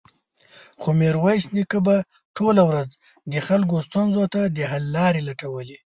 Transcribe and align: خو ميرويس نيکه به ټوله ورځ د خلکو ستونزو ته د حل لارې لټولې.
خو 0.81 0.89
ميرويس 0.99 1.45
نيکه 1.55 1.79
به 1.85 1.95
ټوله 2.37 2.63
ورځ 2.69 2.89
د 3.31 3.33
خلکو 3.47 3.75
ستونزو 3.87 4.23
ته 4.33 4.41
د 4.55 4.57
حل 4.71 4.83
لارې 4.97 5.21
لټولې. 5.29 5.77